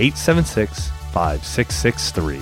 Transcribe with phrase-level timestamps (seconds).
[0.00, 2.40] 876 5663.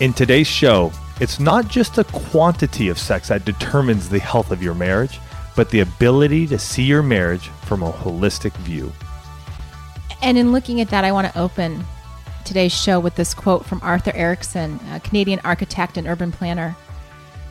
[0.00, 4.62] In today's show, it's not just the quantity of sex that determines the health of
[4.62, 5.18] your marriage,
[5.56, 8.92] but the ability to see your marriage from a holistic view.
[10.22, 11.84] And in looking at that, I want to open
[12.44, 16.76] today's show with this quote from Arthur Erickson, a Canadian architect and urban planner.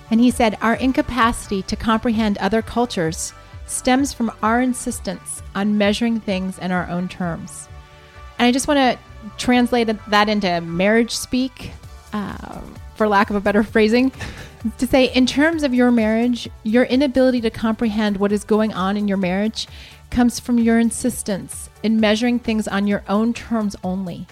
[0.09, 3.33] And he said, Our incapacity to comprehend other cultures
[3.65, 7.67] stems from our insistence on measuring things in our own terms.
[8.39, 8.99] And I just want to
[9.37, 11.71] translate that into marriage speak,
[12.11, 12.61] uh,
[12.95, 14.11] for lack of a better phrasing,
[14.77, 18.95] to say, in terms of your marriage, your inability to comprehend what is going on
[18.97, 19.67] in your marriage
[20.09, 24.25] comes from your insistence in measuring things on your own terms only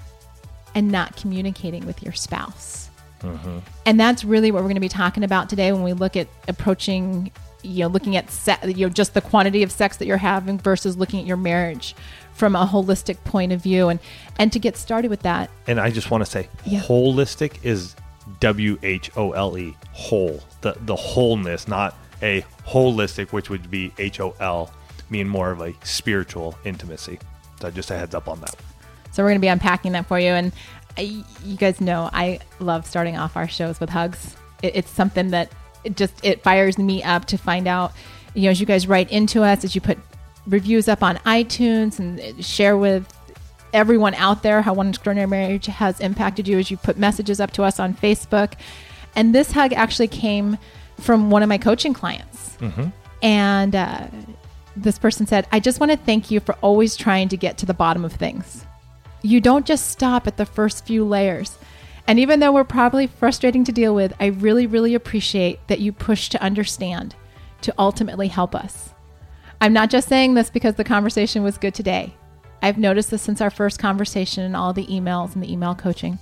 [0.73, 2.89] and not communicating with your spouse.
[3.21, 3.59] Mm-hmm.
[3.85, 6.27] And that's really what we're going to be talking about today when we look at
[6.47, 7.31] approaching,
[7.63, 10.57] you know, looking at se- you know just the quantity of sex that you're having
[10.57, 11.95] versus looking at your marriage
[12.33, 13.89] from a holistic point of view.
[13.89, 13.99] And
[14.39, 16.79] and to get started with that, And I just want to say, yeah.
[16.79, 17.95] holistic is
[18.39, 23.91] W H O L E, whole, the the wholeness, not a holistic, which would be
[23.97, 24.71] H O L,
[25.09, 27.19] mean more of a spiritual intimacy.
[27.59, 28.55] So just a heads up on that.
[29.11, 30.29] So we're going to be unpacking that for you.
[30.29, 34.35] And uh, I, you guys know I love starting off our shows with hugs.
[34.61, 35.51] It, it's something that
[35.83, 37.93] it just it fires me up to find out.
[38.33, 39.97] You know, as you guys write into us, as you put
[40.47, 43.11] reviews up on iTunes and share with
[43.73, 47.51] everyone out there how one extraordinary marriage has impacted you as you put messages up
[47.51, 48.53] to us on Facebook.
[49.15, 50.57] And this hug actually came
[50.99, 52.57] from one of my coaching clients.
[52.57, 52.87] Mm-hmm.
[53.21, 54.07] And uh,
[54.75, 57.65] this person said, I just want to thank you for always trying to get to
[57.65, 58.65] the bottom of things.
[59.21, 61.57] You don't just stop at the first few layers.
[62.07, 65.91] And even though we're probably frustrating to deal with, I really, really appreciate that you
[65.91, 67.15] push to understand,
[67.61, 68.93] to ultimately help us.
[69.61, 72.15] I'm not just saying this because the conversation was good today.
[72.61, 76.19] I've noticed this since our first conversation and all the emails and the email coaching.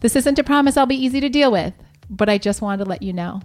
[0.00, 1.74] This isn't a promise I'll be easy to deal with,
[2.10, 3.40] but I just wanted to let you know.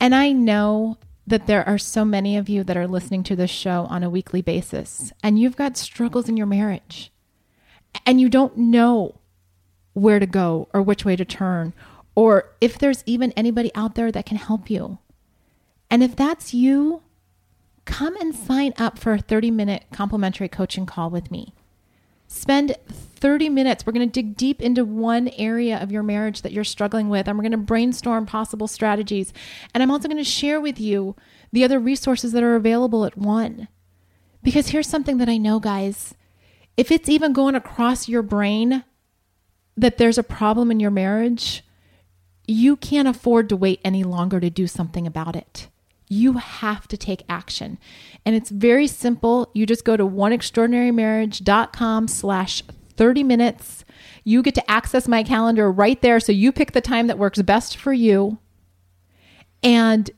[0.00, 3.50] And I know that there are so many of you that are listening to this
[3.50, 7.10] show on a weekly basis, and you've got struggles in your marriage
[8.06, 9.20] and you don't know
[9.94, 11.72] where to go or which way to turn,
[12.14, 14.98] or if there's even anybody out there that can help you.
[15.90, 17.02] And if that's you,
[17.84, 21.54] come and sign up for a 30 minute complimentary coaching call with me.
[22.26, 23.86] Spend 30 minutes.
[23.86, 27.28] We're going to dig deep into one area of your marriage that you're struggling with,
[27.28, 29.32] and we're going to brainstorm possible strategies.
[29.72, 31.14] And I'm also going to share with you
[31.52, 33.68] the other resources that are available at one.
[34.42, 36.14] Because here's something that I know, guys
[36.76, 38.84] if it's even going across your brain
[39.76, 41.62] that there's a problem in your marriage,
[42.46, 45.68] you can't afford to wait any longer to do something about it.
[46.08, 47.78] You have to take action.
[48.24, 49.50] And it's very simple.
[49.54, 52.62] You just go to oneextraordinarymarriage.com slash
[52.96, 53.84] 30 minutes.
[54.22, 56.20] You get to access my calendar right there.
[56.20, 58.38] So you pick the time that works best for you.
[59.62, 60.10] And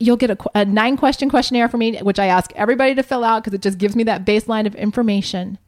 [0.00, 3.24] you'll get a, a nine question questionnaire from me, which I ask everybody to fill
[3.24, 5.58] out because it just gives me that baseline of information.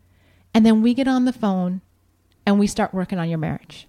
[0.53, 1.81] And then we get on the phone
[2.47, 3.89] and we start working on your marriage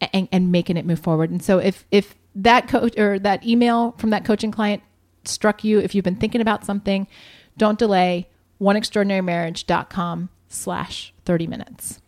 [0.00, 1.30] and, and making it move forward.
[1.30, 4.82] And so if, if that coach or that email from that coaching client
[5.24, 7.08] struck you, if you've been thinking about something,
[7.56, 8.28] don't delay
[8.60, 12.00] oneextraordinarymarriage.com slash 30 minutes.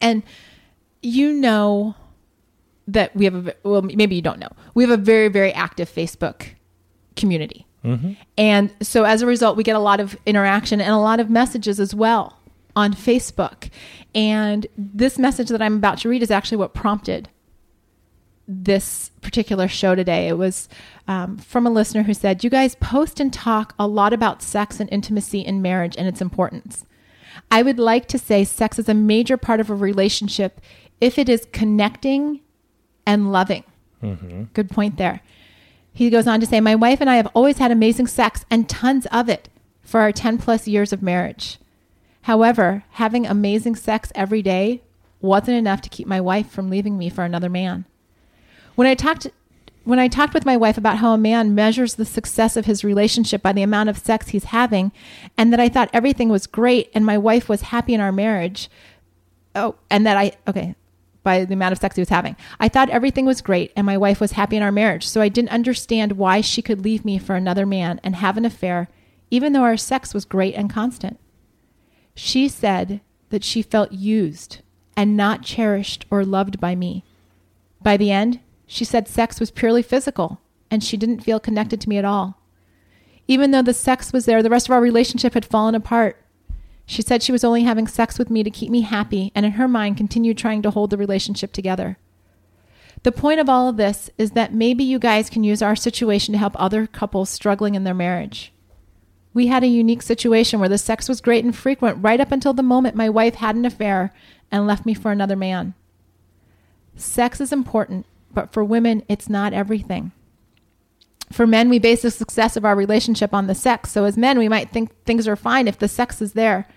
[0.00, 0.22] And
[1.02, 1.94] you know
[2.88, 4.50] that we have a, well, maybe you don't know.
[4.74, 6.48] We have a very, very active Facebook
[7.14, 7.66] community.
[7.84, 8.12] Mm-hmm.
[8.38, 11.30] And so as a result, we get a lot of interaction and a lot of
[11.30, 12.41] messages as well
[12.74, 13.70] on Facebook.
[14.14, 17.28] And this message that I'm about to read is actually what prompted
[18.48, 20.28] this particular show today.
[20.28, 20.68] It was
[21.08, 24.80] um, from a listener who said, You guys post and talk a lot about sex
[24.80, 26.84] and intimacy in marriage and its importance.
[27.50, 30.60] I would like to say sex is a major part of a relationship
[31.00, 32.40] if it is connecting
[33.06, 33.64] and loving.
[34.02, 34.44] Mm-hmm.
[34.54, 35.20] Good point there.
[35.92, 38.68] He goes on to say, My wife and I have always had amazing sex and
[38.68, 39.48] tons of it
[39.82, 41.58] for our 10 plus years of marriage.
[42.22, 44.82] However, having amazing sex every day
[45.20, 47.84] wasn't enough to keep my wife from leaving me for another man.
[48.74, 49.28] When I talked
[49.84, 52.84] when I talked with my wife about how a man measures the success of his
[52.84, 54.92] relationship by the amount of sex he's having,
[55.36, 58.70] and that I thought everything was great and my wife was happy in our marriage.
[59.56, 60.76] Oh, and that I, okay,
[61.24, 62.36] by the amount of sex he was having.
[62.60, 65.06] I thought everything was great and my wife was happy in our marriage.
[65.06, 68.44] So I didn't understand why she could leave me for another man and have an
[68.44, 68.88] affair,
[69.30, 71.18] even though our sex was great and constant.
[72.14, 73.00] She said
[73.30, 74.58] that she felt used
[74.96, 77.04] and not cherished or loved by me.
[77.82, 81.88] By the end, she said sex was purely physical and she didn't feel connected to
[81.88, 82.38] me at all.
[83.28, 86.22] Even though the sex was there, the rest of our relationship had fallen apart.
[86.86, 89.52] She said she was only having sex with me to keep me happy and in
[89.52, 91.96] her mind continued trying to hold the relationship together.
[93.02, 96.32] The point of all of this is that maybe you guys can use our situation
[96.32, 98.51] to help other couples struggling in their marriage.
[99.34, 102.52] We had a unique situation where the sex was great and frequent right up until
[102.52, 104.12] the moment my wife had an affair
[104.50, 105.74] and left me for another man.
[106.96, 110.12] Sex is important, but for women, it's not everything.
[111.32, 113.90] For men, we base the success of our relationship on the sex.
[113.90, 116.68] So as men, we might think things are fine if the sex is there.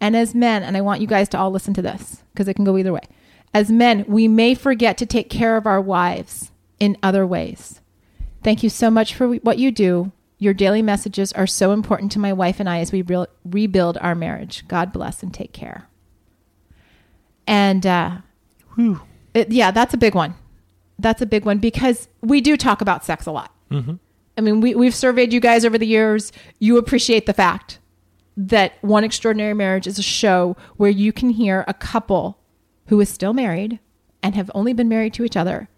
[0.00, 2.54] And as men, and I want you guys to all listen to this because it
[2.54, 3.02] can go either way.
[3.52, 7.80] As men, we may forget to take care of our wives in other ways.
[8.44, 10.12] Thank you so much for what you do.
[10.40, 13.96] Your daily messages are so important to my wife and I as we re- rebuild
[13.98, 14.66] our marriage.
[14.66, 15.88] God bless and take care.
[17.46, 18.18] And uh,
[19.32, 20.34] it, yeah, that's a big one
[21.00, 23.54] that's a big one because we do talk about sex a lot.
[23.70, 23.94] Mm-hmm.
[24.36, 26.32] I mean, we, we've surveyed you guys over the years.
[26.58, 27.78] You appreciate the fact
[28.36, 32.38] that One Extraordinary Marriage is a show where you can hear a couple
[32.86, 33.80] who is still married
[34.22, 35.68] and have only been married to each other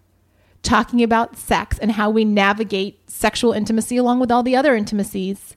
[0.63, 5.55] talking about sex and how we navigate sexual intimacy along with all the other intimacies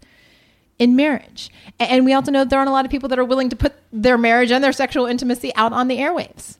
[0.78, 1.50] in marriage.
[1.80, 3.74] And we also know there aren't a lot of people that are willing to put
[3.92, 6.58] their marriage and their sexual intimacy out on the airwaves.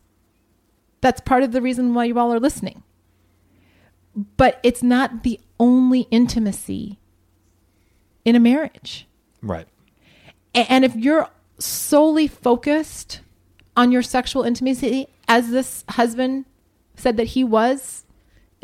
[1.02, 2.82] That's part of the reason why you all are listening
[4.36, 6.98] but it's not the only intimacy
[8.24, 9.06] in a marriage.
[9.42, 9.68] Right.
[10.54, 11.28] And if you're
[11.58, 13.20] solely focused
[13.76, 16.46] on your sexual intimacy, as this husband
[16.96, 18.05] said that he was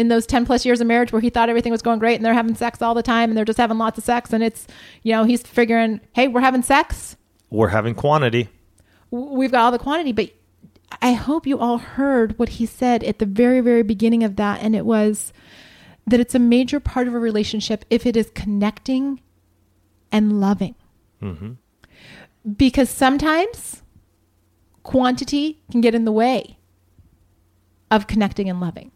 [0.02, 2.24] in those 10 plus years of marriage where he thought everything was going great and
[2.24, 4.66] they're having sex all the time and they're just having lots of sex and it's,
[5.02, 7.16] you know, he's figuring, hey, we're having sex.
[7.50, 8.48] We're having quantity.
[9.10, 10.30] We've got all the quantity, but
[11.00, 14.60] I hope you all heard what he said at the very, very beginning of that.
[14.60, 15.32] And it was
[16.06, 19.20] that it's a major part of a relationship if it is connecting
[20.10, 20.74] and loving.
[21.22, 21.52] Mm-hmm.
[22.56, 23.82] Because sometimes
[24.82, 26.58] quantity can get in the way
[27.90, 28.90] of connecting and loving,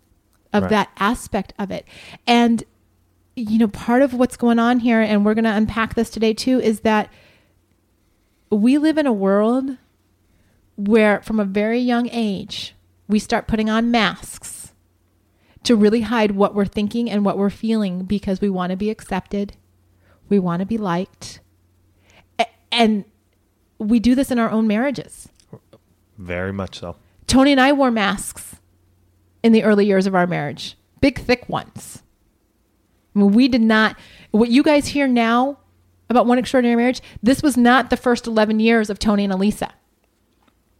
[0.56, 0.70] of right.
[0.70, 1.86] that aspect of it.
[2.26, 2.64] And,
[3.36, 6.34] you know, part of what's going on here, and we're going to unpack this today
[6.34, 7.12] too, is that
[8.50, 9.76] we live in a world
[10.76, 12.74] where from a very young age,
[13.08, 14.72] we start putting on masks
[15.62, 18.90] to really hide what we're thinking and what we're feeling because we want to be
[18.90, 19.56] accepted.
[20.28, 21.40] We want to be liked.
[22.70, 23.04] And
[23.78, 25.28] we do this in our own marriages.
[26.18, 26.96] Very much so.
[27.26, 28.55] Tony and I wore masks
[29.46, 32.02] in the early years of our marriage, big, thick ones.
[33.14, 33.96] I mean, we did not,
[34.32, 35.60] what you guys hear now
[36.10, 39.70] about One Extraordinary Marriage, this was not the first 11 years of Tony and Alisa.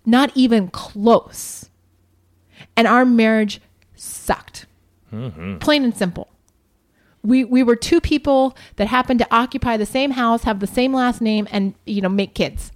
[0.05, 1.71] Not even close.
[2.77, 3.61] And our marriage
[3.95, 4.67] sucked.
[5.13, 5.59] Mm-hmm.
[5.59, 6.29] Plain and simple.
[7.23, 10.93] We, we were two people that happened to occupy the same house, have the same
[10.93, 12.73] last name, and you know make kids.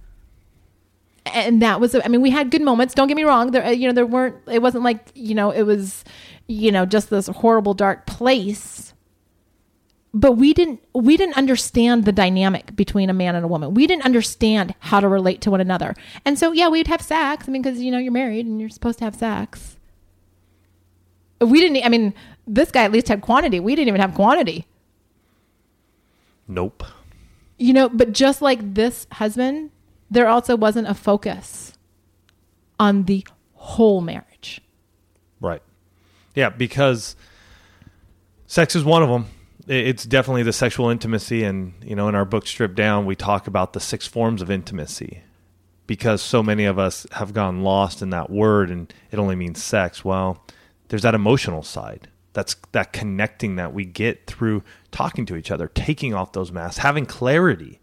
[1.34, 2.94] And that was, I mean, we had good moments.
[2.94, 3.51] Don't get me wrong.
[3.51, 4.37] There, uh, you know, there weren't.
[4.49, 6.05] It wasn't like you know, it was,
[6.46, 8.93] you know, just this horrible dark place.
[10.13, 13.75] But we didn't we didn't understand the dynamic between a man and a woman.
[13.75, 15.94] We didn't understand how to relate to one another.
[16.25, 17.49] And so yeah we'd have sex.
[17.49, 19.77] I mean because you know you're married and you're supposed to have sex.
[21.41, 22.13] We didn't i mean
[22.46, 23.60] this guy at least had quantity.
[23.60, 24.67] We didn't even have quantity.
[26.49, 26.82] Nope.
[27.56, 29.70] You know but just like this husband
[30.10, 31.72] there also wasn't a focus
[32.79, 34.60] on the whole marriage.
[35.40, 35.62] Right.
[36.34, 37.14] Yeah because
[38.46, 39.26] sex is one of them.
[39.67, 43.46] It's definitely the sexual intimacy and you know in our book stripped down we talk
[43.46, 45.22] about the six forms of intimacy
[45.86, 49.62] because so many of us have gone lost in that word and it only means
[49.62, 50.05] sex.
[50.05, 50.44] Well
[50.88, 55.69] there's that emotional side that's that connecting that we get through talking to each other
[55.69, 57.81] taking off those masks having clarity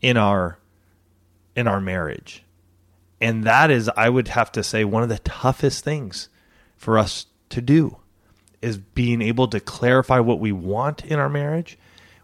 [0.00, 0.59] in our
[1.56, 2.44] in our marriage
[3.20, 6.28] and that is i would have to say one of the toughest things
[6.76, 7.96] for us to do
[8.62, 11.78] is being able to clarify what we want in our marriage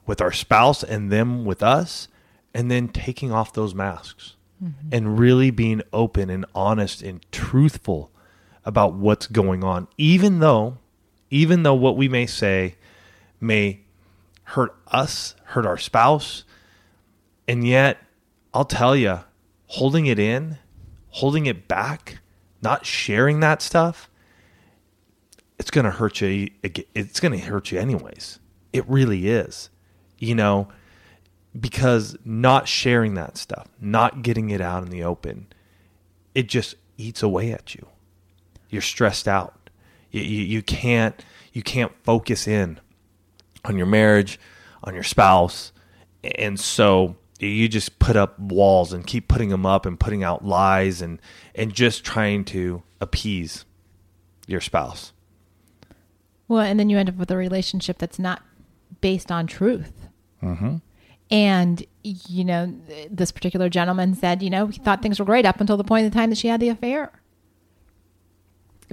[0.06, 2.08] with our spouse and them with us,
[2.54, 4.88] and then taking off those masks mm-hmm.
[4.92, 8.10] and really being open and honest and truthful
[8.64, 10.78] about what's going on, even though
[11.28, 12.76] even though what we may say
[13.40, 13.80] may
[14.44, 16.44] hurt us, hurt our spouse,
[17.48, 17.98] and yet
[18.56, 19.20] I'll tell you,
[19.66, 20.56] holding it in,
[21.08, 22.20] holding it back,
[22.62, 24.08] not sharing that stuff,
[25.58, 26.48] it's going to hurt you.
[26.62, 28.38] It's going to hurt you anyways.
[28.72, 29.68] It really is.
[30.18, 30.68] You know,
[31.58, 35.48] because not sharing that stuff, not getting it out in the open,
[36.34, 37.86] it just eats away at you.
[38.70, 39.68] You're stressed out.
[40.10, 41.22] You, you, you can't
[41.52, 42.80] you can't focus in
[43.66, 44.40] on your marriage,
[44.82, 45.72] on your spouse,
[46.22, 50.44] and so you just put up walls and keep putting them up and putting out
[50.44, 51.20] lies and
[51.54, 53.64] and just trying to appease
[54.46, 55.12] your spouse.
[56.48, 58.42] Well, and then you end up with a relationship that's not
[59.00, 60.08] based on truth.
[60.42, 60.76] Mm-hmm.
[61.28, 62.72] And, you know,
[63.10, 66.06] this particular gentleman said, you know, he thought things were great up until the point
[66.06, 67.10] in time that she had the affair.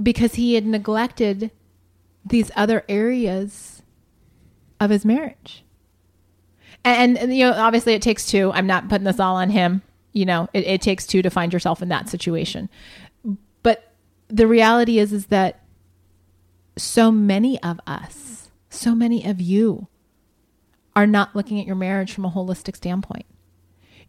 [0.02, 1.52] Because he had neglected
[2.26, 3.82] these other areas
[4.80, 5.64] of his marriage.
[6.84, 8.52] And, and, you know, obviously it takes two.
[8.52, 9.82] I'm not putting this all on him.
[10.12, 12.68] You know, it, it takes two to find yourself in that situation.
[13.62, 13.94] But
[14.28, 15.64] the reality is, is that
[16.76, 19.88] so many of us, so many of you
[20.96, 23.26] are not looking at your marriage from a holistic standpoint.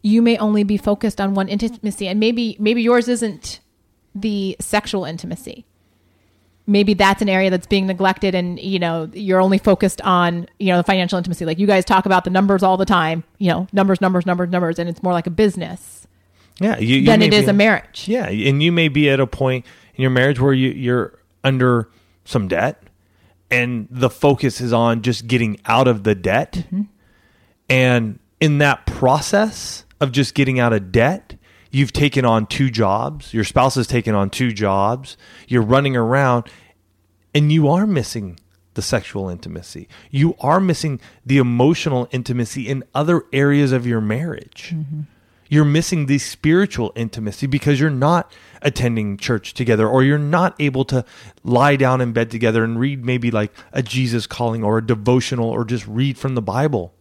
[0.02, 3.60] You may only be focused on one intimacy and maybe maybe yours isn't
[4.14, 5.66] the sexual intimacy.
[6.66, 10.68] Maybe that's an area that's being neglected and you know, you're only focused on, you
[10.68, 11.44] know, the financial intimacy.
[11.44, 14.50] Like you guys talk about the numbers all the time, you know, numbers, numbers, numbers,
[14.50, 16.06] numbers and it's more like a business.
[16.60, 18.08] Yeah, you, you than it is a marriage.
[18.08, 21.90] Yeah, and you may be at a point in your marriage where you, you're under
[22.24, 22.82] some debt
[23.50, 26.52] and the focus is on just getting out of the debt.
[26.52, 26.82] Mm-hmm.
[27.68, 31.35] And in that process of just getting out of debt,
[31.76, 35.16] you've taken on two jobs, your spouse has taken on two jobs,
[35.46, 36.48] you're running around,
[37.34, 38.40] and you are missing
[38.72, 39.86] the sexual intimacy.
[40.10, 44.72] You are missing the emotional intimacy in other areas of your marriage.
[44.74, 45.00] Mm-hmm
[45.48, 50.84] you're missing the spiritual intimacy because you're not attending church together or you're not able
[50.84, 51.04] to
[51.44, 55.48] lie down in bed together and read maybe like a Jesus calling or a devotional
[55.48, 56.92] or just read from the Bible.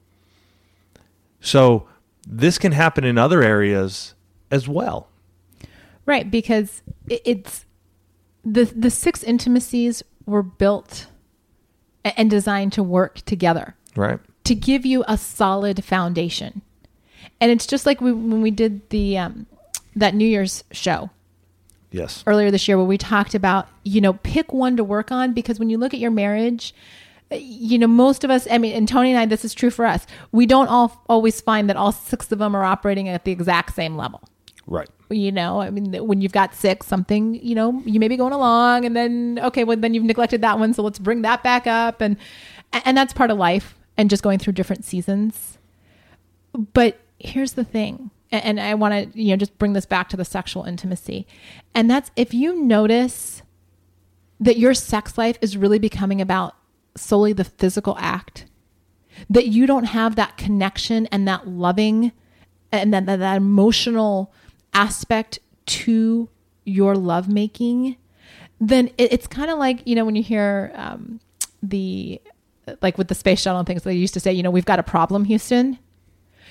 [1.42, 1.88] So
[2.28, 4.15] this can happen in other areas
[4.52, 5.10] as well.
[6.06, 7.66] Right, because it's
[8.44, 11.08] the the six intimacies were built
[12.04, 13.76] and designed to work together.
[13.96, 14.20] Right.
[14.44, 16.62] To give you a solid foundation
[17.40, 19.46] and it's just like we, when we did the um,
[19.96, 21.10] that New Year's show.
[21.92, 22.24] Yes.
[22.28, 25.60] Earlier this year, where we talked about you know pick one to work on because
[25.60, 26.74] when you look at your marriage,
[27.32, 28.48] you know most of us.
[28.50, 30.06] I mean, and Tony and I, this is true for us.
[30.32, 33.76] We don't all always find that all six of them are operating at the exact
[33.76, 34.22] same level.
[34.68, 34.90] Right.
[35.10, 38.34] You know, I mean, when you've got six, something, you know, you may be going
[38.34, 41.68] along, and then okay, well, then you've neglected that one, so let's bring that back
[41.68, 42.18] up, and
[42.74, 45.60] and that's part of life, and just going through different seasons.
[46.74, 50.18] But here's the thing and I want to you know just bring this back to
[50.18, 51.28] the sexual intimacy.
[51.74, 53.42] And that's if you notice
[54.40, 56.56] that your sex life is really becoming about
[56.98, 58.46] solely the physical act,
[59.30, 62.12] that you don't have that connection and that loving
[62.72, 64.34] and that, that, that emotional
[64.76, 66.30] aspect to
[66.66, 67.98] your lovemaking,
[68.62, 71.20] then it, it's kind of like, you know, when you hear um,
[71.64, 72.22] the,
[72.82, 74.78] like with the space shuttle and things, they used to say, you know, we've got
[74.78, 75.80] a problem, Houston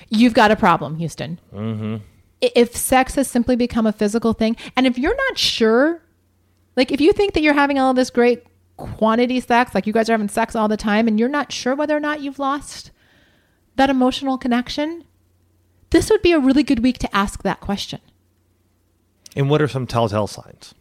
[0.09, 1.39] you've got a problem, Houston.
[1.53, 1.97] Mm-hmm.
[2.41, 6.01] If sex has simply become a physical thing, and if you're not sure,
[6.75, 8.43] like if you think that you're having all this great
[8.77, 11.75] quantity sex, like you guys are having sex all the time, and you're not sure
[11.75, 12.91] whether or not you've lost
[13.77, 15.05] that emotional connection,
[15.89, 18.01] this would be a really good week to ask that question.
[19.35, 20.73] And what are some telltale signs?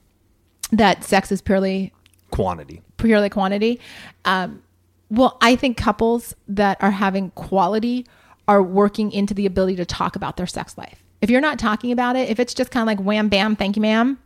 [0.70, 1.92] That sex is purely
[2.30, 2.82] quantity.
[2.96, 3.80] Purely quantity.
[4.24, 4.62] Um,
[5.10, 8.06] well, I think couples that are having quality
[8.48, 11.02] are working into the ability to talk about their sex life.
[11.20, 13.76] If you're not talking about it, if it's just kind of like wham bam, thank
[13.76, 14.18] you, ma'am,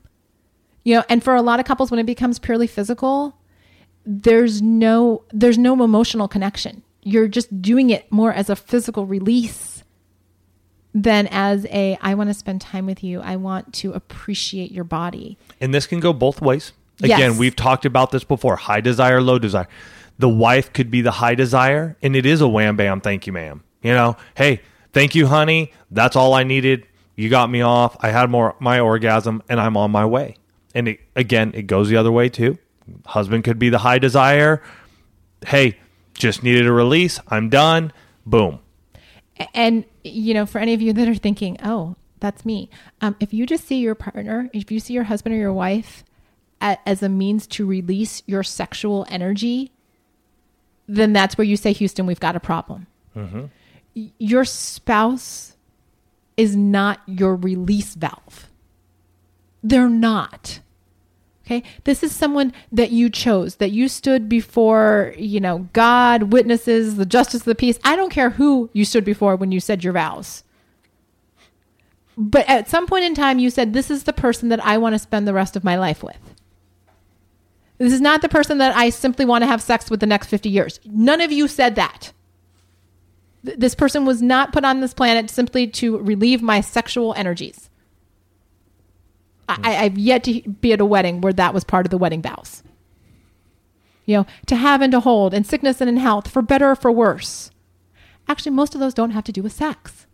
[0.84, 3.36] you know, and for a lot of couples, when it becomes purely physical,
[4.06, 6.82] there's no there's no emotional connection.
[7.02, 9.77] You're just doing it more as a physical release
[10.94, 13.20] than as a I want to spend time with you.
[13.20, 15.38] I want to appreciate your body.
[15.60, 16.72] And this can go both ways.
[17.00, 17.38] Again, yes.
[17.38, 18.56] we've talked about this before.
[18.56, 19.68] High desire, low desire.
[20.18, 23.32] The wife could be the high desire, and it is a wham bam, thank you,
[23.32, 23.62] ma'am.
[23.82, 25.72] You know, hey, thank you, honey.
[25.92, 26.86] That's all I needed.
[27.14, 27.96] You got me off.
[28.00, 30.36] I had more my orgasm, and I'm on my way.
[30.74, 32.58] And it, again, it goes the other way too.
[33.06, 34.62] Husband could be the high desire.
[35.46, 35.78] Hey,
[36.14, 37.20] just needed a release.
[37.28, 37.92] I'm done.
[38.26, 38.58] Boom.
[39.54, 42.68] And you know, for any of you that are thinking, "Oh, that's me,"
[43.00, 46.04] um, if you just see your partner, if you see your husband or your wife
[46.60, 49.70] a, as a means to release your sexual energy,
[50.86, 52.86] then that's where you say, Houston, we've got a problem.
[53.94, 55.56] Y- Your spouse
[56.36, 58.48] is not your release valve.
[59.62, 60.60] They're not.
[61.48, 61.62] Okay.
[61.84, 67.06] This is someone that you chose, that you stood before, you know, God, witnesses, the
[67.06, 67.78] justice of the peace.
[67.82, 70.44] I don't care who you stood before when you said your vows.
[72.18, 74.94] But at some point in time, you said, This is the person that I want
[74.94, 76.34] to spend the rest of my life with.
[77.78, 80.26] This is not the person that I simply want to have sex with the next
[80.26, 80.80] 50 years.
[80.84, 82.12] None of you said that.
[83.46, 87.67] Th- This person was not put on this planet simply to relieve my sexual energies.
[89.48, 92.22] I, I've yet to be at a wedding where that was part of the wedding
[92.22, 92.62] vows.
[94.04, 96.76] You know, to have and to hold in sickness and in health, for better or
[96.76, 97.50] for worse.
[98.26, 100.06] Actually, most of those don't have to do with sex.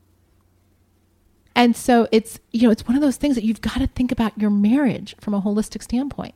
[1.57, 4.11] And so it's, you know, it's one of those things that you've got to think
[4.11, 6.35] about your marriage from a holistic standpoint.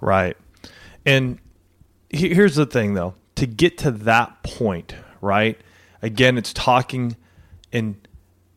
[0.00, 0.36] Right.
[1.04, 1.38] And
[2.10, 5.60] he- here's the thing, though to get to that point, right?
[6.00, 7.16] Again, it's talking
[7.72, 7.96] and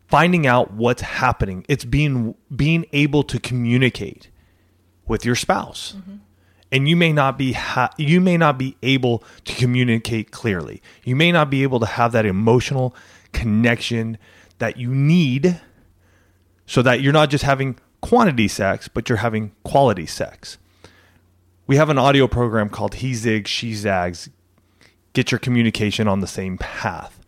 [0.07, 1.65] finding out what's happening.
[1.67, 4.29] It's being being able to communicate
[5.07, 5.93] with your spouse.
[5.97, 6.15] Mm-hmm.
[6.71, 10.81] And you may not be ha- you may not be able to communicate clearly.
[11.03, 12.95] You may not be able to have that emotional
[13.31, 14.17] connection
[14.57, 15.61] that you need
[16.65, 20.57] so that you're not just having quantity sex, but you're having quality sex
[21.67, 24.29] we have an audio program called He Zigs, She Zags.
[25.13, 27.19] Get your communication on the same path.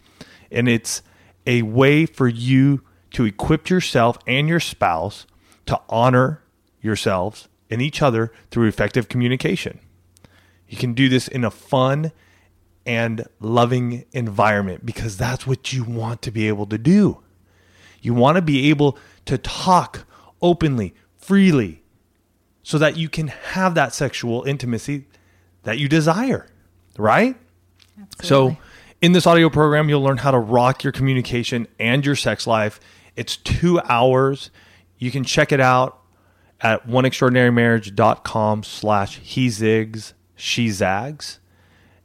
[0.51, 1.01] And it's
[1.47, 5.25] a way for you to equip yourself and your spouse
[5.65, 6.43] to honor
[6.81, 9.79] yourselves and each other through effective communication.
[10.67, 12.11] You can do this in a fun
[12.85, 17.23] and loving environment because that's what you want to be able to do.
[18.01, 20.05] You want to be able to talk
[20.41, 21.83] openly, freely,
[22.63, 25.05] so that you can have that sexual intimacy
[25.63, 26.47] that you desire,
[26.97, 27.35] right?
[27.99, 28.55] Absolutely.
[28.55, 28.61] So,
[29.01, 32.79] in this audio program, you'll learn how to rock your communication and your sex life.
[33.15, 34.51] It's two hours.
[34.97, 35.99] You can check it out
[36.61, 41.39] at oneextraordinarymarriage.com slash he zigs, she zags.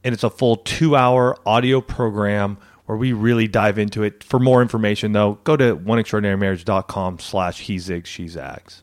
[0.05, 4.25] And it's a full two hour audio program where we really dive into it.
[4.25, 8.83] For more information, though, go to oneextraordinarymarriage.com slash he zigs, she zags.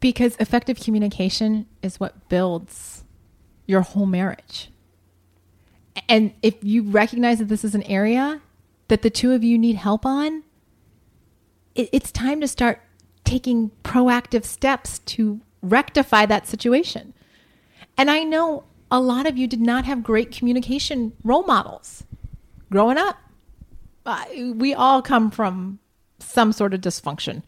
[0.00, 3.04] Because effective communication is what builds
[3.66, 4.70] your whole marriage.
[6.08, 8.40] And if you recognize that this is an area
[8.88, 10.42] that the two of you need help on,
[11.74, 12.80] it, it's time to start
[13.24, 17.12] taking proactive steps to rectify that situation.
[17.98, 22.04] And I know a lot of you did not have great communication role models
[22.70, 23.16] growing up.
[24.04, 25.80] Uh, we all come from
[26.20, 27.42] some sort of dysfunction.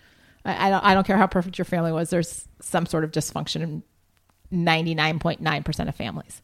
[0.45, 0.85] I, I don't.
[0.85, 2.11] I don't care how perfect your family was.
[2.11, 3.83] There's some sort of dysfunction in
[4.51, 6.43] ninety nine point nine percent of families.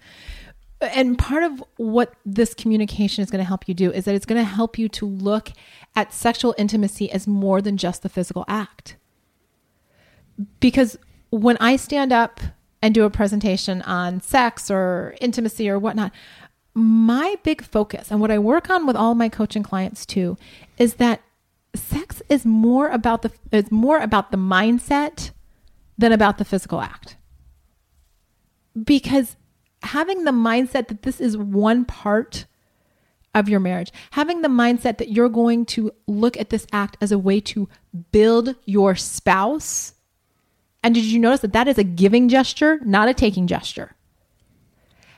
[0.92, 4.26] And part of what this communication is going to help you do is that it's
[4.26, 5.50] going to help you to look
[5.96, 8.96] at sexual intimacy as more than just the physical act.
[10.60, 10.98] Because
[11.30, 12.40] when I stand up
[12.82, 16.12] and do a presentation on sex or intimacy or whatnot,
[16.74, 20.36] my big focus and what I work on with all my coaching clients too
[20.76, 21.22] is that
[21.74, 25.30] sex is more about the is more about the mindset
[25.96, 27.16] than about the physical act.
[28.82, 29.36] Because
[29.84, 32.46] having the mindset that this is one part
[33.34, 37.10] of your marriage, having the mindset that you're going to look at this act as
[37.12, 37.68] a way to
[38.12, 39.94] build your spouse.
[40.82, 43.96] And did you notice that that is a giving gesture, not a taking gesture?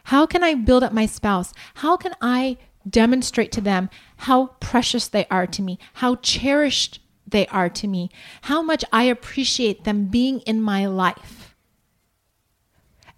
[0.04, 1.52] How can I build up my spouse?
[1.74, 7.46] How can I demonstrate to them how precious they are to me, how cherished they
[7.48, 8.10] are to me,
[8.42, 11.45] how much I appreciate them being in my life?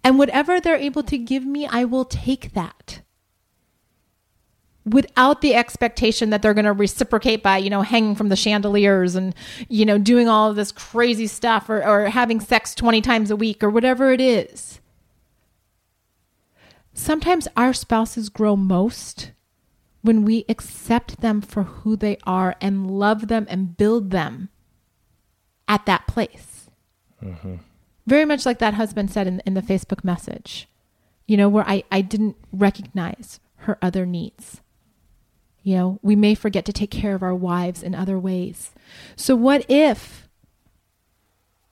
[0.03, 3.01] And whatever they're able to give me, I will take that
[4.85, 9.15] without the expectation that they're going to reciprocate by, you know, hanging from the chandeliers
[9.15, 9.35] and,
[9.67, 13.35] you know, doing all of this crazy stuff or, or having sex 20 times a
[13.35, 14.79] week or whatever it is.
[16.93, 19.31] Sometimes our spouses grow most
[20.01, 24.49] when we accept them for who they are and love them and build them
[25.67, 26.69] at that place.
[27.23, 27.55] Mm-hmm.
[28.09, 30.67] Very much like that husband said in, in the Facebook message,
[31.27, 34.61] you know, where I, I didn't recognize her other needs.
[35.61, 38.71] You know, we may forget to take care of our wives in other ways.
[39.15, 40.27] So, what if,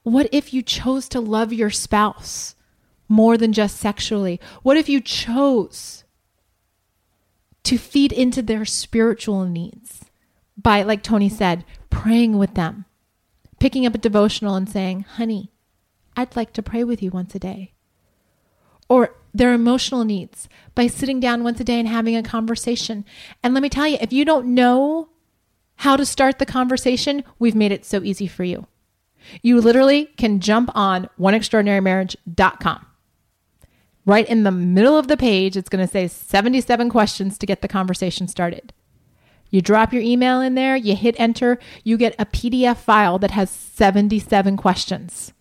[0.04, 2.54] what if you chose to love your spouse
[3.08, 4.38] more than just sexually?
[4.62, 6.04] What if you chose
[7.64, 10.04] to feed into their spiritual needs
[10.56, 12.84] by, like Tony said, praying with them,
[13.58, 15.50] picking up a devotional and saying, honey,
[16.18, 17.74] I'd like to pray with you once a day.
[18.88, 23.04] Or their emotional needs by sitting down once a day and having a conversation.
[23.40, 25.10] And let me tell you, if you don't know
[25.76, 28.66] how to start the conversation, we've made it so easy for you.
[29.42, 32.86] You literally can jump on oneextraordinarymarriage.com.
[34.04, 37.62] Right in the middle of the page, it's going to say 77 questions to get
[37.62, 38.72] the conversation started.
[39.50, 43.30] You drop your email in there, you hit enter, you get a PDF file that
[43.30, 45.32] has 77 questions.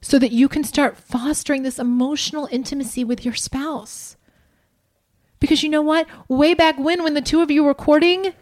[0.00, 4.16] So that you can start fostering this emotional intimacy with your spouse.
[5.40, 6.06] Because you know what?
[6.28, 8.32] Way back when, when the two of you were courting,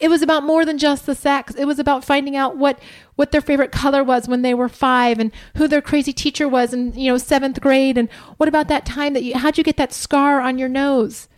[0.00, 1.54] it was about more than just the sex.
[1.54, 2.80] It was about finding out what
[3.16, 6.72] what their favorite color was when they were 5 and who their crazy teacher was
[6.72, 9.76] in, you know, 7th grade and what about that time that you how'd you get
[9.76, 11.28] that scar on your nose?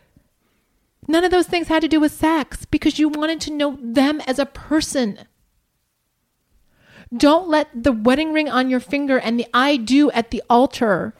[1.08, 4.20] None of those things had to do with sex because you wanted to know them
[4.28, 5.18] as a person.
[7.14, 11.14] Don't let the wedding ring on your finger and the I do at the altar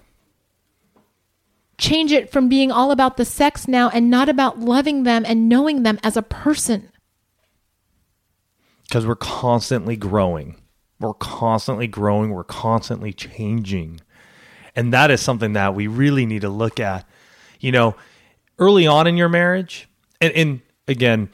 [1.78, 5.48] change it from being all about the sex now and not about loving them and
[5.48, 6.88] knowing them as a person.
[8.84, 10.56] Because we're constantly growing.
[11.00, 12.30] We're constantly growing.
[12.30, 14.00] We're constantly changing.
[14.76, 17.06] And that is something that we really need to look at.
[17.58, 17.96] You know,
[18.58, 19.88] early on in your marriage,
[20.20, 21.30] and, and again,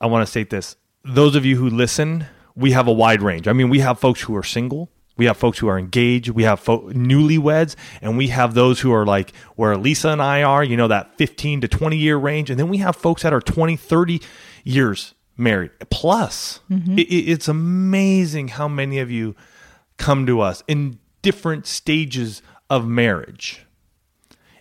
[0.00, 3.48] I want to state this those of you who listen, we have a wide range.
[3.48, 6.44] I mean, we have folks who are single, we have folks who are engaged, we
[6.44, 10.64] have fo- newlyweds, and we have those who are like where Lisa and I are,
[10.64, 12.50] you know, that 15 to 20 year range.
[12.50, 14.20] And then we have folks that are 20, 30
[14.64, 16.60] years married plus.
[16.70, 16.98] Mm-hmm.
[16.98, 19.34] It, it's amazing how many of you
[19.96, 23.66] come to us in different stages of marriage.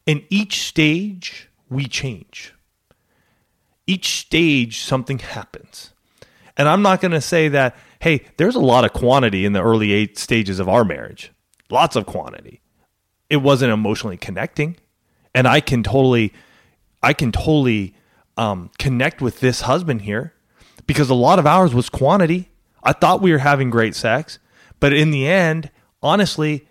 [0.06, 2.54] In each stage, we change.
[3.88, 5.91] Each stage, something happens.
[6.62, 9.64] And I'm not going to say that, hey, there's a lot of quantity in the
[9.64, 11.32] early eight stages of our marriage,
[11.72, 12.62] lots of quantity.
[13.32, 14.78] It wasn't emotionally connecting.
[15.34, 16.34] And I can totally,
[17.02, 17.96] I can totally
[18.38, 20.36] um, connect with this husband here
[20.86, 22.52] because a lot of ours was quantity.
[22.84, 24.38] I thought we were having great sex,
[24.80, 25.72] but in the end,
[26.04, 26.68] honestly,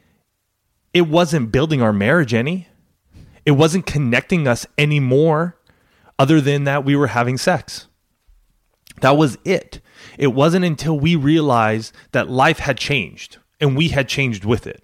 [0.95, 2.69] it wasn't building our marriage any.
[3.45, 5.57] It wasn't connecting us anymore,
[6.17, 7.89] other than that we were having sex.
[9.01, 9.81] That was it.
[10.19, 14.83] It wasn't until we realized that life had changed and we had changed with it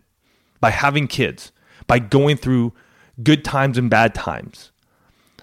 [0.61, 1.53] by having kids,
[1.87, 2.73] by going through
[3.23, 4.71] good times and bad times,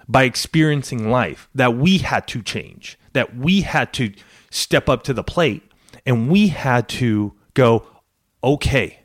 [0.08, 4.14] by experiencing life, that we had to change, that we had to
[4.52, 5.64] step up to the plate
[6.06, 7.86] and we had to go,
[8.44, 9.00] okay,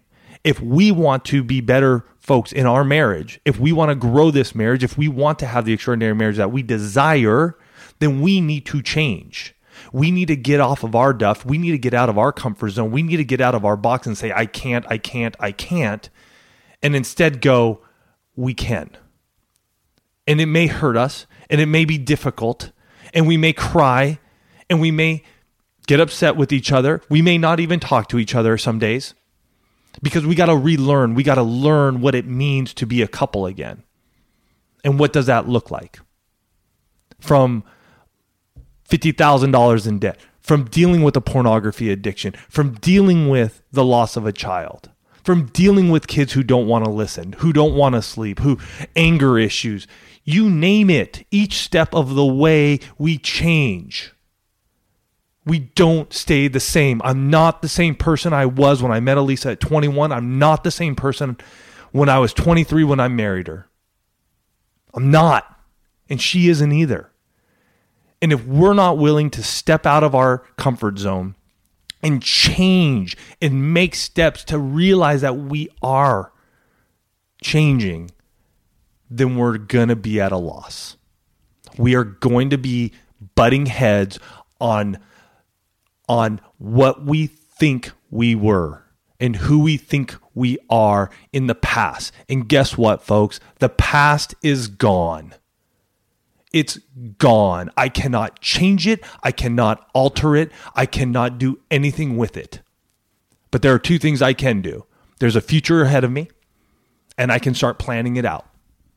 [0.45, 4.31] if we want to be better folks in our marriage, if we want to grow
[4.31, 7.57] this marriage, if we want to have the extraordinary marriage that we desire,
[7.99, 9.55] then we need to change.
[9.93, 11.45] We need to get off of our duff.
[11.45, 12.91] We need to get out of our comfort zone.
[12.91, 15.53] We need to get out of our box and say, I can't, I can't, I
[15.53, 16.09] can't.
[16.83, 17.81] And instead go,
[18.37, 18.91] we can.
[20.27, 22.73] And it may hurt us and it may be difficult
[23.15, 24.19] and we may cry
[24.69, 25.23] and we may
[25.87, 27.01] get upset with each other.
[27.09, 29.15] We may not even talk to each other some days
[30.03, 31.15] because we got to relearn.
[31.15, 33.83] We got to learn what it means to be a couple again.
[34.85, 35.99] And what does that look like?
[37.21, 37.65] From
[38.89, 44.27] $50,000 in debt, from dealing with a pornography addiction, from dealing with the loss of
[44.27, 44.91] a child,
[45.23, 48.59] from dealing with kids who don't want to listen, who don't want to sleep, who
[48.97, 49.87] anger issues.
[50.25, 51.27] You name it.
[51.31, 54.13] Each step of the way we change
[55.49, 57.01] we don't stay the same.
[57.03, 60.13] I'm not the same person I was when I met Alisa at 21.
[60.13, 61.39] I'm not the same person
[61.91, 63.67] when I was 23 when I married her.
[64.93, 65.59] I'm not.
[66.11, 67.11] And she isn't either.
[68.21, 71.35] And if we're not willing to step out of our comfort zone
[72.03, 76.33] and change and make steps to realize that we are
[77.43, 78.11] changing,
[79.11, 80.97] then we're going to be at a loss.
[81.77, 82.93] We are going to be
[83.35, 84.19] butting heads
[84.61, 84.99] on
[86.09, 88.83] on what we think we were
[89.21, 92.13] and who we think we are in the past.
[92.29, 93.41] And guess what, folks?
[93.59, 95.35] The past is gone.
[96.53, 96.79] It's
[97.19, 97.71] gone.
[97.77, 99.05] I cannot change it.
[99.23, 100.51] I cannot alter it.
[100.75, 102.61] I cannot do anything with it.
[103.51, 104.85] But there are two things I can do
[105.19, 106.29] there's a future ahead of me,
[107.17, 108.47] and I can start planning it out.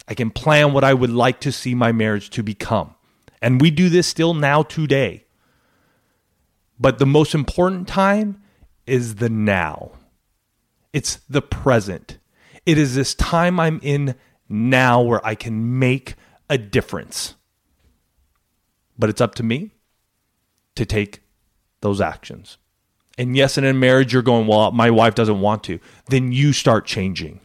[0.07, 2.95] I can plan what I would like to see my marriage to become.
[3.41, 5.25] And we do this still now today.
[6.79, 8.41] But the most important time
[8.85, 9.91] is the now.
[10.93, 12.17] It's the present.
[12.65, 14.15] It is this time I'm in
[14.47, 16.15] now where I can make
[16.49, 17.35] a difference.
[19.01, 19.71] But it's up to me
[20.75, 21.23] to take
[21.81, 22.59] those actions.
[23.17, 26.53] and yes, and in marriage you're going, well, my wife doesn't want to, then you
[26.53, 27.39] start changing.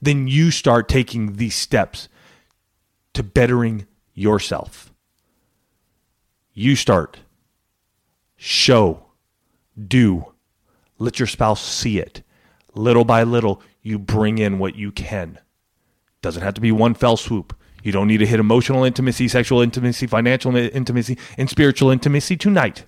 [0.00, 2.08] Then you start taking these steps
[3.14, 4.92] to bettering yourself.
[6.54, 7.18] You start,
[8.36, 9.06] show,
[9.76, 10.32] do,
[10.98, 12.22] let your spouse see it.
[12.74, 15.38] Little by little, you bring in what you can.
[16.22, 17.57] Doesn't have to be one fell swoop.
[17.82, 22.84] You don't need to hit emotional intimacy, sexual intimacy, financial intimacy, and spiritual intimacy tonight.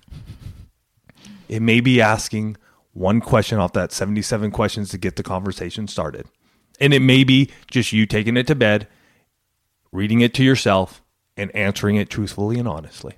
[1.47, 2.57] It may be asking
[2.93, 6.27] one question off that 77 questions to get the conversation started.
[6.79, 8.87] And it may be just you taking it to bed,
[9.91, 11.01] reading it to yourself,
[11.37, 13.15] and answering it truthfully and honestly.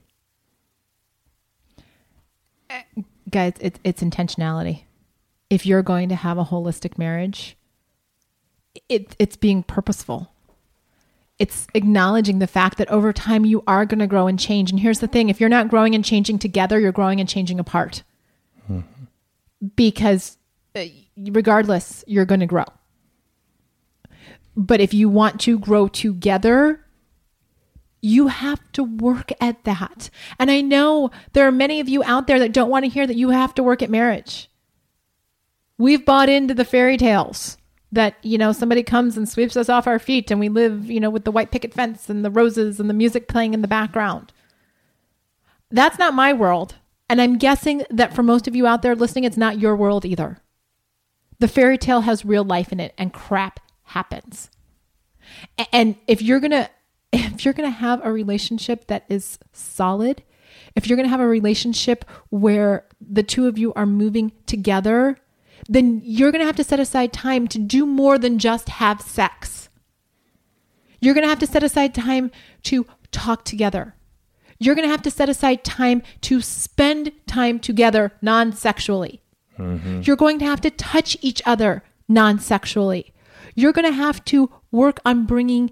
[3.30, 4.84] Guys, it's, it's intentionality.
[5.50, 7.58] If you're going to have a holistic marriage,
[8.90, 10.33] it, it's being purposeful
[11.40, 14.70] it's acknowledging the fact that over time you are going to grow and change.
[14.70, 17.60] And here's the thing if you're not growing and changing together, you're growing and changing
[17.60, 18.04] apart.
[18.70, 18.82] Mm-hmm.
[19.76, 20.38] Because
[20.76, 20.86] uh,
[21.18, 22.66] regardless, you're going to grow.
[24.56, 26.86] But if you want to grow together,
[28.02, 30.10] you have to work at that.
[30.38, 33.08] And I know there are many of you out there that don't want to hear
[33.08, 34.50] that you have to work at marriage.
[35.78, 37.58] We've bought into the fairy tales
[37.94, 41.00] that you know somebody comes and sweeps us off our feet and we live you
[41.00, 43.68] know with the white picket fence and the roses and the music playing in the
[43.68, 44.34] background.
[45.72, 46.76] That's not my world.
[47.10, 50.06] And i'm guessing that for most of you out there listening it's not your world
[50.06, 50.40] either.
[51.40, 54.50] The fairy tale has real life in it and crap happens.
[55.72, 56.70] And if you're gonna
[57.14, 60.24] if you're gonna have a relationship that is solid
[60.76, 65.20] if you're gonna have a relationship where the two of you are moving together
[65.68, 69.02] then you're going to have to set aside time to do more than just have
[69.02, 69.70] sex.
[71.00, 72.32] You're going to have to set aside time
[72.64, 73.96] to talk together.
[74.60, 79.22] You're going to have to set aside time to spend time together non sexually.
[79.60, 80.02] Mm-hmm.
[80.04, 83.14] You're going to have to touch each other non sexually.
[83.56, 85.72] You're going to have to work on bringing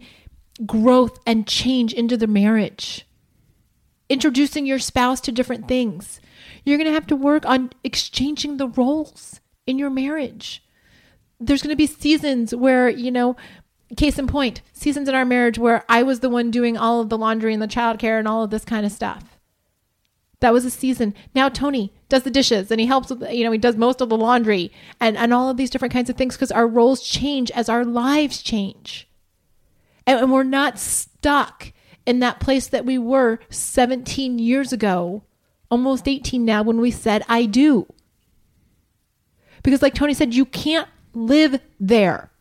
[0.66, 3.08] growth and change into the marriage,
[4.10, 6.20] introducing your spouse to different things.
[6.64, 10.64] You're going to have to work on exchanging the roles in your marriage.
[11.40, 13.36] There's going to be seasons where, you know,
[13.96, 17.10] case in point, seasons in our marriage where I was the one doing all of
[17.10, 19.38] the laundry and the childcare and all of this kind of stuff.
[20.40, 21.14] That was a season.
[21.36, 24.10] Now Tony does the dishes and he helps with, you know, he does most of
[24.10, 27.52] the laundry and, and all of these different kinds of things because our roles change
[27.52, 29.08] as our lives change.
[30.08, 31.72] And, and we're not stuck
[32.06, 35.24] in that place that we were 17 years ago,
[35.70, 37.88] almost 18 now, when we said, I do.
[39.64, 42.32] Because, like Tony said, you can't live there.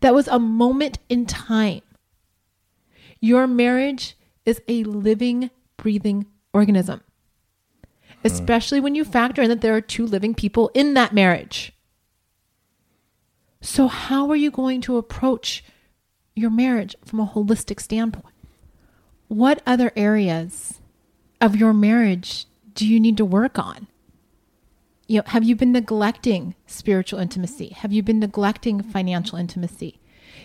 [0.00, 1.82] That was a moment in time.
[3.20, 7.00] Your marriage is a living, breathing organism,
[8.22, 11.72] especially when you factor in that there are two living people in that marriage.
[13.60, 15.64] So, how are you going to approach
[16.36, 18.34] your marriage from a holistic standpoint?
[19.28, 20.80] What other areas
[21.40, 23.86] of your marriage do you need to work on?
[25.06, 27.70] You know, have you been neglecting spiritual intimacy?
[27.70, 30.00] Have you been neglecting financial intimacy?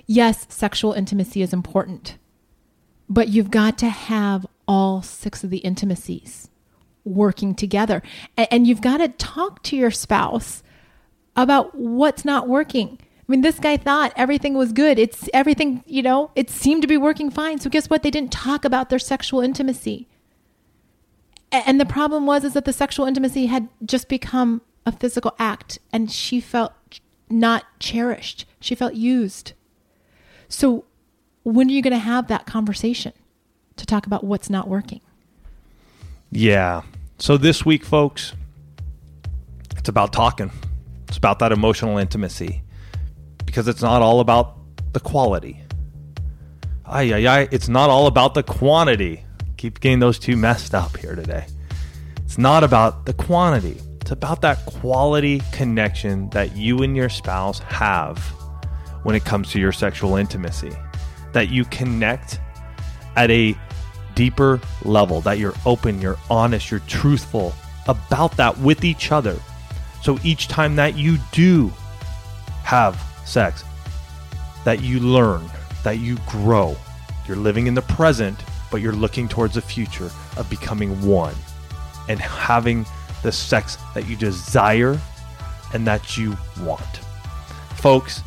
[0.05, 2.17] Yes, sexual intimacy is important,
[3.07, 6.49] but you've got to have all six of the intimacies
[7.03, 8.03] working together.
[8.37, 10.61] And, you've got to talk to your spouse
[11.35, 12.99] about what's not working.
[13.01, 14.99] I mean, this guy thought everything was good.
[14.99, 17.59] It's everything, you know, it seemed to be working fine.
[17.59, 18.03] So guess what?
[18.03, 20.07] They didn't talk about their sexual intimacy
[21.51, 25.79] and the problem was is that the sexual intimacy had just become a physical act
[25.91, 26.73] and she felt
[27.29, 28.45] not cherished.
[28.59, 29.53] She felt used.
[30.47, 30.85] So
[31.43, 33.13] when are you going to have that conversation
[33.77, 35.01] to talk about what's not working?
[36.31, 36.83] Yeah.
[37.17, 38.33] So this week folks
[39.77, 40.51] it's about talking.
[41.07, 42.61] It's about that emotional intimacy
[43.45, 44.57] because it's not all about
[44.93, 45.63] the quality.
[46.85, 49.23] Ay, ay, ay, it's not all about the quantity
[49.59, 51.45] keep getting those two messed up here today.
[52.23, 57.59] It's not about the quantity, it's about that quality connection that you and your spouse
[57.59, 58.17] have
[59.03, 60.71] when it comes to your sexual intimacy.
[61.33, 62.39] That you connect
[63.17, 63.53] at a
[64.15, 67.53] deeper level, that you're open, you're honest, you're truthful
[67.87, 69.37] about that with each other.
[70.01, 71.71] So each time that you do
[72.63, 73.65] have sex,
[74.63, 75.43] that you learn,
[75.83, 76.77] that you grow,
[77.27, 81.35] you're living in the present but you're looking towards the future of becoming one
[82.07, 82.85] and having
[83.23, 84.99] the sex that you desire
[85.73, 86.97] and that you want.
[87.75, 88.23] Folks,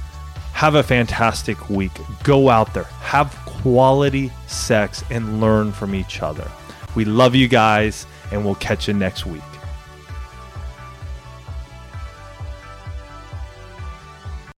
[0.52, 1.92] have a fantastic week.
[2.22, 6.50] Go out there, have quality sex, and learn from each other.
[6.94, 9.42] We love you guys, and we'll catch you next week.